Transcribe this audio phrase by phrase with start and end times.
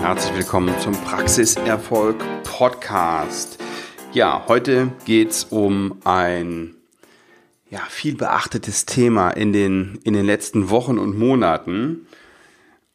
[0.00, 3.58] Herzlich willkommen zum Praxiserfolg Podcast.
[4.12, 6.74] Ja, heute geht es um ein
[7.70, 12.06] ja, viel beachtetes Thema in den, in den letzten Wochen und Monaten.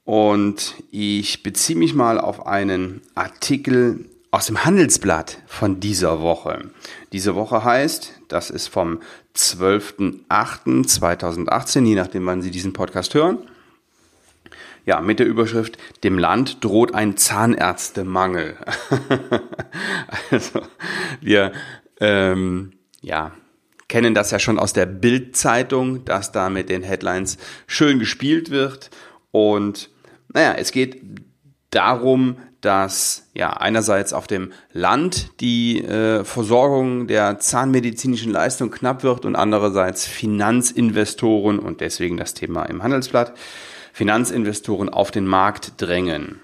[0.06, 6.70] Und ich beziehe mich mal auf einen Artikel aus dem Handelsblatt von dieser Woche.
[7.14, 9.00] Diese Woche heißt, das ist vom
[9.36, 13.38] 12.08.2018, je nachdem, wann Sie diesen Podcast hören.
[14.86, 18.56] Ja, mit der Überschrift, dem Land droht ein Zahnärztemangel.
[20.32, 20.62] also,
[21.22, 21.52] wir,
[22.00, 23.34] ähm, ja,
[23.88, 27.38] kennen das ja schon aus der Bild-Zeitung, dass da mit den Headlines
[27.68, 28.90] schön gespielt wird.
[29.32, 29.90] Und
[30.34, 31.02] naja, es geht
[31.72, 39.26] darum, dass ja einerseits auf dem Land die äh, Versorgung der zahnmedizinischen Leistung knapp wird
[39.26, 43.34] und andererseits Finanzinvestoren und deswegen das Thema im Handelsblatt
[43.94, 46.40] Finanzinvestoren auf den Markt drängen.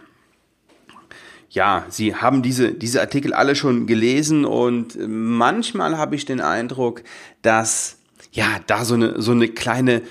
[1.50, 7.04] Ja, Sie haben diese, diese Artikel alle schon gelesen und manchmal habe ich den Eindruck,
[7.42, 7.98] dass
[8.34, 10.02] ja da so eine, so eine kleine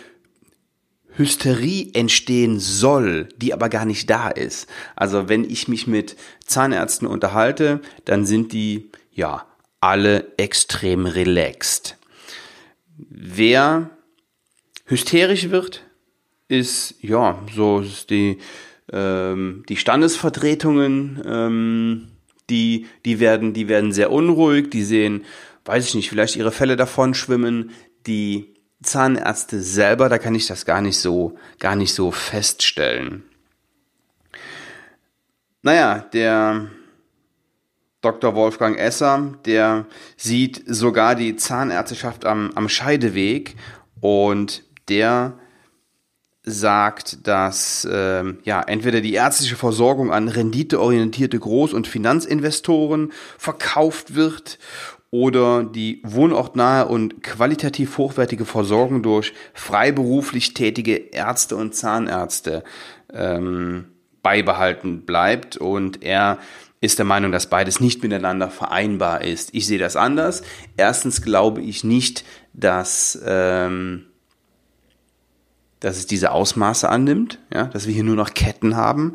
[1.17, 4.69] Hysterie entstehen soll, die aber gar nicht da ist.
[4.97, 9.47] Also wenn ich mich mit Zahnärzten unterhalte, dann sind die ja
[9.81, 11.97] alle extrem relaxed.
[12.97, 13.91] Wer
[14.87, 15.85] hysterisch wird,
[16.48, 18.39] ist ja so ist die
[18.92, 22.09] ähm, die Standesvertretungen, ähm,
[22.51, 25.25] die die werden die werden sehr unruhig, die sehen,
[25.65, 27.70] weiß ich nicht, vielleicht ihre Fälle davon schwimmen,
[28.07, 28.54] die
[28.85, 33.25] Zahnärzte selber, da kann ich das gar nicht so, gar nicht so feststellen.
[35.63, 36.69] Naja, der
[38.03, 38.35] Dr.
[38.35, 43.57] Wolfgang Esser, der sieht sogar die Zahnärzteschaft am, am Scheideweg
[44.01, 45.39] und der
[46.43, 54.58] sagt, dass äh, ja entweder die ärztliche Versorgung an renditeorientierte Groß- und Finanzinvestoren verkauft wird
[55.14, 62.64] oder die wohnortnahe und qualitativ hochwertige Versorgung durch freiberuflich tätige Ärzte und Zahnärzte
[63.13, 63.85] ähm,
[64.25, 65.57] beibehalten bleibt.
[65.57, 66.39] Und er
[66.80, 69.55] ist der Meinung, dass beides nicht miteinander vereinbar ist.
[69.55, 70.42] Ich sehe das anders.
[70.77, 74.07] Erstens glaube ich nicht, dass, ähm,
[75.79, 79.14] dass es diese Ausmaße annimmt, ja, dass wir hier nur noch Ketten haben.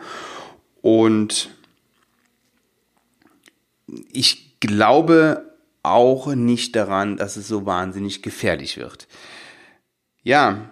[0.80, 1.50] Und
[4.14, 5.49] ich glaube
[5.84, 9.08] auch nicht daran, dass es so wahnsinnig gefährlich wird.
[10.24, 10.72] Ja,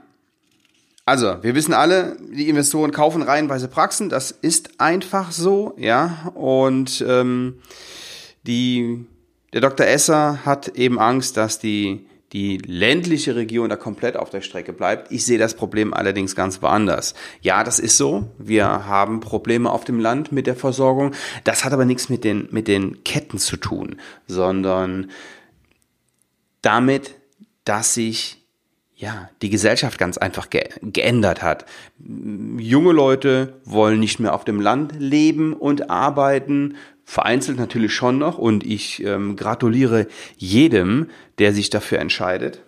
[1.08, 7.02] also, wir wissen alle, die Investoren kaufen reihenweise Praxen, das ist einfach so, ja, und
[7.08, 7.62] ähm,
[8.46, 9.06] die,
[9.54, 9.88] der Dr.
[9.88, 15.12] Esser hat eben Angst, dass die die ländliche Region da komplett auf der Strecke bleibt.
[15.12, 17.14] Ich sehe das Problem allerdings ganz woanders.
[17.42, 18.30] Ja, das ist so.
[18.38, 21.14] Wir haben Probleme auf dem Land mit der Versorgung.
[21.46, 23.96] Das hat aber nichts mit den, mit den Ketten zu tun,
[24.28, 25.10] sondern
[26.62, 27.16] damit,
[27.64, 28.47] dass sich
[28.98, 31.66] ja, die Gesellschaft ganz einfach ge geändert hat.
[32.00, 36.76] Junge Leute wollen nicht mehr auf dem Land leben und arbeiten,
[37.06, 42.64] vereinzelt natürlich schon noch und ich ähm, gratuliere jedem, der sich dafür entscheidet,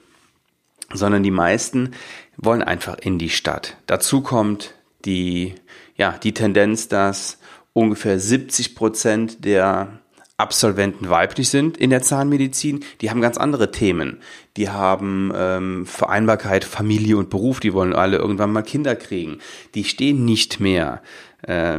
[0.94, 1.91] sondern die meisten
[2.38, 3.78] wollen einfach in die Stadt.
[3.88, 4.75] Dazu kommt
[5.06, 5.56] die,
[5.96, 7.40] ja, die Tendenz, dass
[7.73, 10.00] ungefähr 70 Prozent der
[10.40, 14.22] Absolventen weiblich sind in der Zahnmedizin, die haben ganz andere Themen.
[14.56, 19.40] Die haben ähm, Vereinbarkeit, Familie und Beruf, die wollen alle irgendwann mal Kinder kriegen.
[19.76, 21.02] Die stehen nicht mehr
[21.42, 21.78] äh,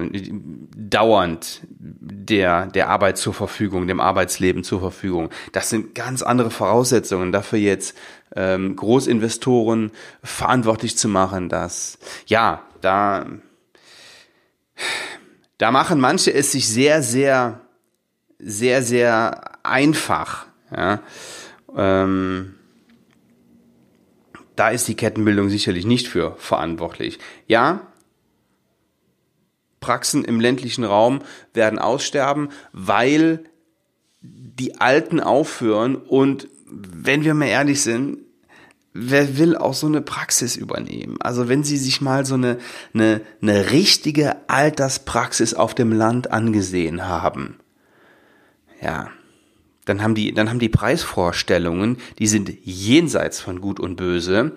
[0.76, 5.30] dauernd der, der Arbeit zur Verfügung, dem Arbeitsleben zur Verfügung.
[5.52, 7.32] Das sind ganz andere Voraussetzungen.
[7.32, 7.96] Dafür jetzt
[8.36, 9.90] ähm, Großinvestoren
[10.22, 13.26] verantwortlich zu machen, dass, ja, da,
[15.56, 17.62] da machen manche es sich sehr, sehr
[18.42, 20.46] sehr, sehr einfach.
[20.74, 21.02] Ja.
[21.76, 22.54] Ähm,
[24.56, 27.18] da ist die Kettenbildung sicherlich nicht für verantwortlich.
[27.46, 27.86] Ja,
[29.80, 31.20] Praxen im ländlichen Raum
[31.54, 33.44] werden aussterben, weil
[34.20, 38.18] die Alten aufhören und wenn wir mal ehrlich sind,
[38.92, 41.16] wer will auch so eine Praxis übernehmen?
[41.20, 42.58] Also wenn Sie sich mal so eine,
[42.92, 47.59] eine, eine richtige Alterspraxis auf dem Land angesehen haben,
[48.80, 49.08] ja,
[49.84, 54.56] dann haben die, dann haben die Preisvorstellungen, die sind jenseits von Gut und Böse,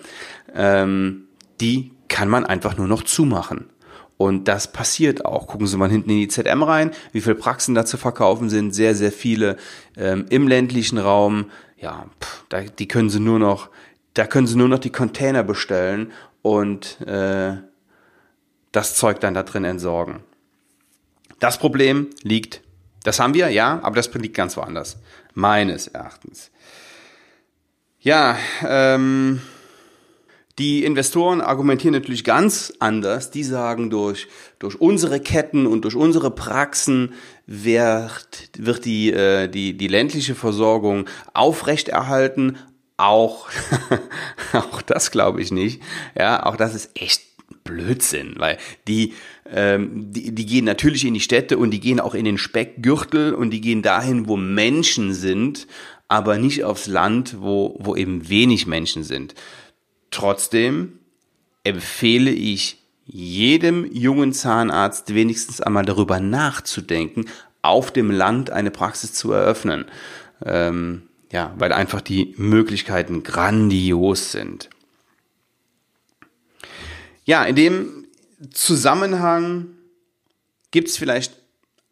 [0.54, 1.24] ähm,
[1.62, 3.70] die kann man einfach nur noch zumachen.
[4.18, 5.48] Und das passiert auch.
[5.48, 8.74] Gucken Sie mal hinten in die ZM rein, wie viele Praxen da zu verkaufen sind.
[8.74, 9.58] Sehr, sehr viele
[9.98, 11.50] ähm, im ländlichen Raum.
[11.78, 13.70] Ja, pff, da, die können Sie nur noch
[14.14, 16.12] da können sie nur noch die Container bestellen
[16.42, 17.58] und äh,
[18.72, 20.20] das Zeug dann da drin entsorgen.
[21.40, 22.62] Das Problem liegt,
[23.04, 24.98] das haben wir, ja, aber das liegt ganz woanders.
[25.34, 26.52] Meines Erachtens.
[28.00, 29.42] Ja, ähm,
[30.60, 33.32] die Investoren argumentieren natürlich ganz anders.
[33.32, 34.28] Die sagen, durch,
[34.60, 37.14] durch unsere Ketten und durch unsere Praxen
[37.48, 42.58] wird, wird die, äh, die, die ländliche Versorgung aufrechterhalten.
[42.98, 43.50] Auch,
[44.54, 45.82] auch das glaube ich nicht.
[46.16, 47.33] Ja, auch das ist echt
[47.63, 48.57] Blödsinn, weil
[48.88, 49.13] die,
[49.50, 53.33] ähm, die, die gehen natürlich in die Städte und die gehen auch in den Speckgürtel
[53.33, 55.68] und die gehen dahin, wo Menschen sind,
[56.07, 59.36] aber nicht aufs Land, wo, wo eben wenig Menschen sind.
[60.12, 61.00] Trotzdem
[61.63, 67.25] empfehle ich jedem jungen Zahnarzt wenigstens einmal darüber nachzudenken,
[67.62, 69.86] auf dem Land eine Praxis zu eröffnen.
[70.45, 74.69] Ähm, ja, weil einfach die Möglichkeiten grandios sind.
[77.25, 78.08] Ja, in dem
[78.52, 79.70] Zusammenhang
[80.72, 81.44] gibt es vielleicht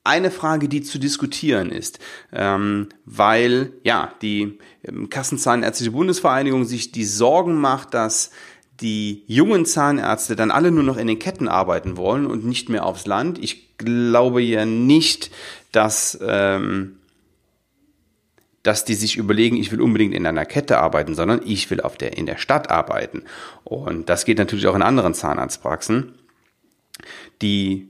[0.04, 2.00] eine Frage, die zu diskutieren ist,
[2.34, 8.32] ähm, weil ja die ähm, Kassenzahnärztliche Bundesvereinigung sich die Sorgen macht, dass
[8.82, 12.86] die jungen Zahnärzte dann alle nur noch in den Ketten arbeiten wollen und nicht mehr
[12.86, 13.38] aufs Land.
[13.38, 15.30] Ich glaube ja nicht,
[15.72, 16.98] dass ähm,
[18.64, 21.98] dass die sich überlegen, ich will unbedingt in einer Kette arbeiten, sondern ich will auf
[21.98, 23.24] der, in der Stadt arbeiten.
[23.64, 26.14] Und das geht natürlich auch in anderen Zahnarztpraxen.
[27.42, 27.90] Die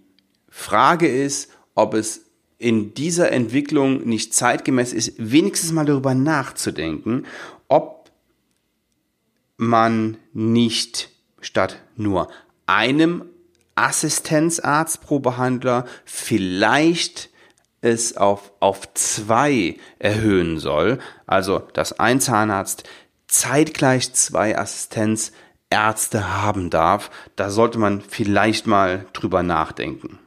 [0.50, 7.26] Frage ist, ob es in dieser Entwicklung nicht zeitgemäß ist, wenigstens mal darüber nachzudenken,
[7.68, 8.12] ob
[9.58, 11.10] man nicht
[11.42, 12.30] statt nur
[12.68, 13.26] einem
[13.76, 17.31] Assistenzarzt pro Behandler vielleicht
[17.82, 22.84] es auf, auf zwei erhöhen soll, also dass ein Zahnarzt
[23.28, 30.20] zeitgleich zwei Assistenzärzte haben darf, da sollte man vielleicht mal drüber nachdenken.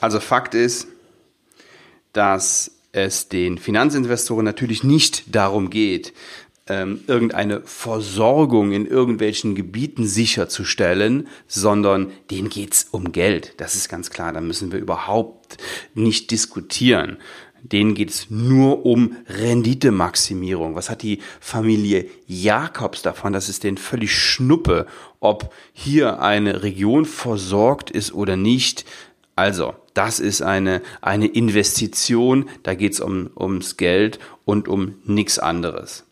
[0.00, 0.88] Also Fakt ist,
[2.12, 6.12] dass es den Finanzinvestoren natürlich nicht darum geht,
[6.66, 13.54] ähm, irgendeine Versorgung in irgendwelchen Gebieten sicherzustellen, sondern denen geht's um Geld.
[13.58, 15.58] Das ist ganz klar, da müssen wir überhaupt
[15.94, 17.18] nicht diskutieren.
[17.62, 20.74] Denen geht's nur um Renditemaximierung.
[20.74, 23.32] Was hat die Familie Jakobs davon?
[23.32, 24.86] Das ist denen völlig Schnuppe,
[25.20, 28.84] ob hier eine Region versorgt ist oder nicht.
[29.34, 36.03] Also, das ist eine, eine Investition, da geht's um, ums Geld und um nichts anderes.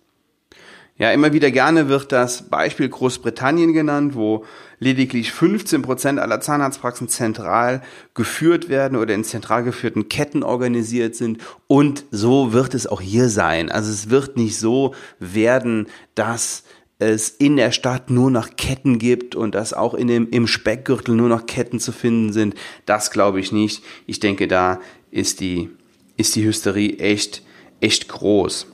[0.98, 4.44] Ja, immer wieder gerne wird das Beispiel Großbritannien genannt, wo
[4.78, 7.82] lediglich 15 Prozent aller Zahnarztpraxen zentral
[8.14, 11.38] geführt werden oder in zentral geführten Ketten organisiert sind.
[11.66, 13.70] Und so wird es auch hier sein.
[13.70, 16.64] Also es wird nicht so werden, dass
[16.98, 21.14] es in der Stadt nur noch Ketten gibt und dass auch in dem, im Speckgürtel
[21.14, 22.54] nur noch Ketten zu finden sind.
[22.86, 23.82] Das glaube ich nicht.
[24.06, 24.78] Ich denke, da
[25.10, 25.70] ist die,
[26.16, 27.42] ist die Hysterie echt,
[27.80, 28.71] echt groß.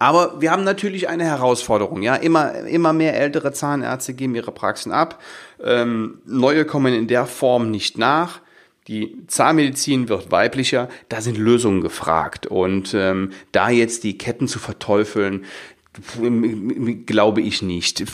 [0.00, 2.00] Aber wir haben natürlich eine Herausforderung.
[2.00, 5.20] Ja, immer, immer mehr ältere Zahnärzte geben ihre Praxen ab.
[5.62, 8.40] Ähm, neue kommen in der Form nicht nach.
[8.88, 12.46] Die Zahnmedizin wird weiblicher, da sind Lösungen gefragt.
[12.46, 15.44] Und ähm, da jetzt die Ketten zu verteufeln,
[17.06, 18.04] glaube ich nicht.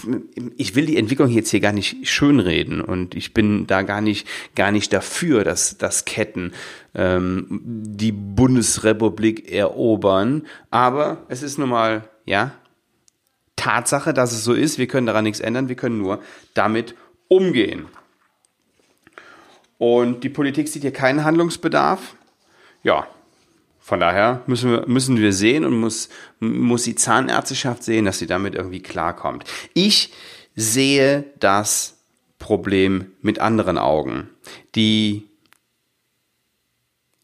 [0.56, 4.26] Ich will die Entwicklung jetzt hier gar nicht schönreden und ich bin da gar nicht
[4.54, 6.52] gar nicht dafür, dass, dass Ketten
[6.94, 10.46] ähm, die Bundesrepublik erobern.
[10.70, 12.52] Aber es ist nun mal ja
[13.56, 14.78] Tatsache, dass es so ist.
[14.78, 15.68] Wir können daran nichts ändern.
[15.68, 16.22] Wir können nur
[16.54, 16.94] damit
[17.28, 17.86] umgehen.
[19.78, 22.16] Und die Politik sieht hier keinen Handlungsbedarf.
[22.82, 23.06] Ja,
[23.86, 26.08] von daher müssen wir, müssen wir sehen und muss,
[26.40, 29.44] muss die Zahnärzteschaft sehen, dass sie damit irgendwie klarkommt.
[29.74, 30.12] Ich
[30.56, 31.96] sehe das
[32.40, 34.28] Problem mit anderen Augen.
[34.74, 35.28] Die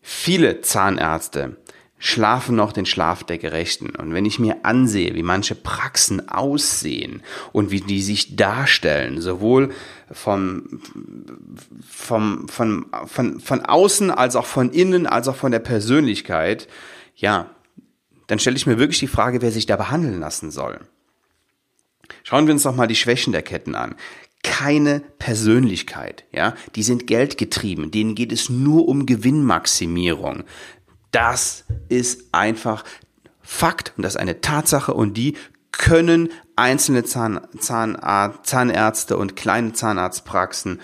[0.02, 1.56] viele Zahnärzte
[2.04, 3.90] schlafen noch den Schlaf der Gerechten.
[3.90, 9.70] Und wenn ich mir ansehe, wie manche Praxen aussehen und wie die sich darstellen, sowohl
[10.10, 10.80] vom,
[11.88, 16.66] vom, von, von, von außen als auch von innen, als auch von der Persönlichkeit,
[17.14, 17.48] ja,
[18.26, 20.80] dann stelle ich mir wirklich die Frage, wer sich da behandeln lassen soll.
[22.24, 23.94] Schauen wir uns doch mal die Schwächen der Ketten an
[24.42, 30.42] keine Persönlichkeit, ja, die sind geldgetrieben, denen geht es nur um Gewinnmaximierung.
[31.12, 32.84] Das ist einfach
[33.40, 35.36] Fakt und das ist eine Tatsache und die
[35.70, 40.80] können einzelne Zahn, Zahnarzt, Zahnärzte und kleine Zahnarztpraxen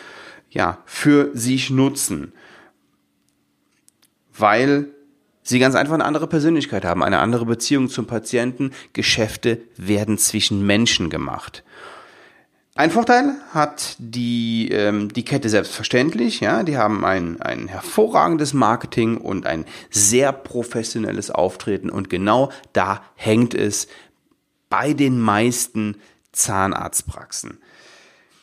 [0.51, 2.33] ja für sich nutzen,
[4.37, 4.89] weil
[5.43, 8.73] Sie ganz einfach eine andere Persönlichkeit haben, eine andere Beziehung zum Patienten.
[8.93, 11.65] Geschäfte werden zwischen Menschen gemacht.
[12.79, 16.39] Ein Vorteil hat die, ähm, die Kette selbstverständlich.
[16.39, 21.91] Ja, die haben ein, ein hervorragendes Marketing und ein sehr professionelles Auftreten.
[21.91, 23.89] Und genau da hängt es
[24.71, 25.97] bei den meisten
[26.31, 27.59] Zahnarztpraxen.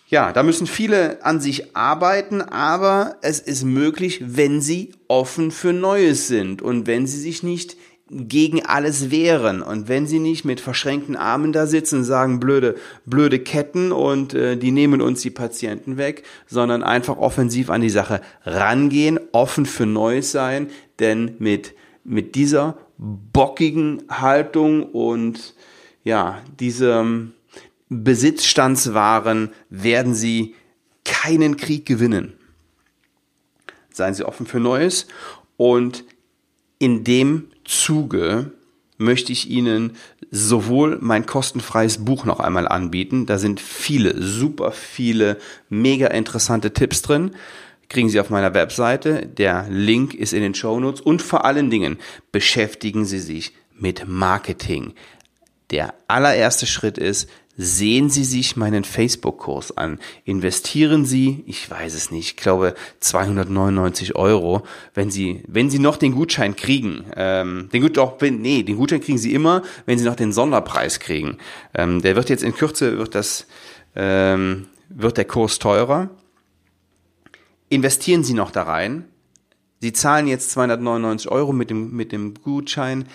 [0.10, 5.72] Ja, da müssen viele an sich arbeiten, aber es ist möglich, wenn sie offen für
[5.72, 7.78] Neues sind und wenn sie sich nicht
[8.10, 9.62] gegen alles wehren.
[9.62, 14.34] Und wenn sie nicht mit verschränkten Armen da sitzen und sagen blöde blöde Ketten und
[14.34, 19.66] äh, die nehmen uns die Patienten weg, sondern einfach offensiv an die Sache rangehen, offen
[19.66, 20.68] für Neues sein,
[21.00, 25.56] denn mit mit dieser bockigen Haltung und
[26.04, 27.34] ja, diesem
[27.90, 30.56] Besitzstandswaren werden sie
[31.04, 32.34] keinen Krieg gewinnen.
[33.92, 35.08] Seien Sie offen für Neues.
[35.58, 36.04] Und
[36.80, 38.52] in dem Zuge
[38.98, 39.98] möchte ich Ihnen
[40.32, 43.26] sowohl mein kostenfreies Buch noch einmal anbieten.
[43.26, 45.38] Da sind viele, super viele,
[45.70, 47.32] mega interessante Tipps drin.
[47.90, 49.26] Kriegen Sie auf meiner Webseite.
[49.28, 51.02] Der Link ist in den Show Notes.
[51.02, 51.98] Und vor allen Dingen
[52.32, 54.94] beschäftigen Sie sich mit Marketing.
[55.72, 60.00] Der allererste Schritt ist, Sehen Sie sich meinen Facebook-Kurs an.
[60.26, 65.96] Investieren Sie, ich weiß es nicht, ich glaube 299 Euro, wenn Sie, wenn Sie noch
[65.96, 67.06] den Gutschein kriegen.
[67.16, 71.00] Ähm, den Gut, doch, nee, den Gutschein kriegen Sie immer, wenn Sie noch den Sonderpreis
[71.00, 71.38] kriegen.
[71.74, 73.48] Ähm, der wird jetzt in Kürze wird das,
[73.96, 76.10] ähm, wird der Kurs teurer.
[77.70, 79.06] Investieren Sie noch da rein.
[79.80, 83.08] Sie zahlen jetzt 299 Euro mit dem mit dem Gutschein.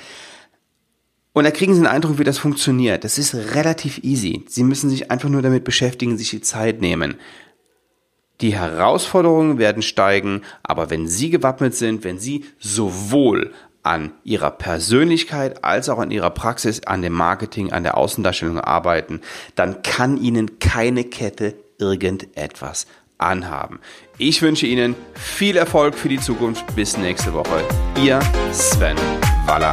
[1.40, 3.02] Und da kriegen Sie einen Eindruck, wie das funktioniert.
[3.02, 4.44] Das ist relativ easy.
[4.46, 7.14] Sie müssen sich einfach nur damit beschäftigen, sich die Zeit nehmen.
[8.42, 15.64] Die Herausforderungen werden steigen, aber wenn Sie gewappnet sind, wenn Sie sowohl an Ihrer Persönlichkeit
[15.64, 19.22] als auch an Ihrer Praxis, an dem Marketing, an der Außendarstellung arbeiten,
[19.54, 23.80] dann kann Ihnen keine Kette irgendetwas anhaben.
[24.18, 26.66] Ich wünsche Ihnen viel Erfolg für die Zukunft.
[26.76, 27.64] Bis nächste Woche.
[27.96, 28.20] Ihr
[28.52, 28.98] Sven
[29.46, 29.72] Waller.